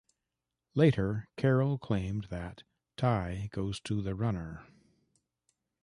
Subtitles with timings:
[0.73, 2.63] Later, Carroll claimed that,
[2.97, 4.65] Tie goes to the runner.